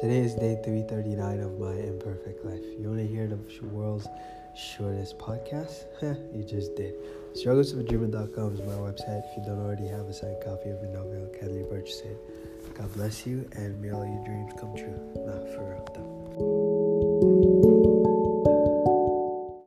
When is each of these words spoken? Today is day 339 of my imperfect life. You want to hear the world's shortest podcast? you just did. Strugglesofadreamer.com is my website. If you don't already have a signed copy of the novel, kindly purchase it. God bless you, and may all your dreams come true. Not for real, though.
Today 0.00 0.20
is 0.20 0.34
day 0.34 0.56
339 0.62 1.40
of 1.40 1.58
my 1.58 1.72
imperfect 1.72 2.44
life. 2.44 2.62
You 2.78 2.86
want 2.86 3.00
to 3.00 3.06
hear 3.06 3.26
the 3.26 3.38
world's 3.66 4.06
shortest 4.54 5.18
podcast? 5.18 5.86
you 6.32 6.44
just 6.44 6.76
did. 6.76 6.94
Strugglesofadreamer.com 7.34 8.54
is 8.54 8.60
my 8.60 8.74
website. 8.74 9.22
If 9.28 9.36
you 9.36 9.42
don't 9.44 9.58
already 9.58 9.88
have 9.88 10.06
a 10.06 10.12
signed 10.14 10.36
copy 10.44 10.70
of 10.70 10.80
the 10.80 10.86
novel, 10.86 11.28
kindly 11.40 11.64
purchase 11.64 12.00
it. 12.02 12.16
God 12.76 12.92
bless 12.94 13.26
you, 13.26 13.48
and 13.56 13.82
may 13.82 13.90
all 13.90 14.06
your 14.06 14.24
dreams 14.24 14.52
come 14.60 14.76
true. 14.76 15.00
Not 15.26 15.48
for 15.48 15.68
real, 15.68 15.88
though. 15.92 17.57